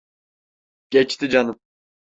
[0.89, 1.59] Geçti canım.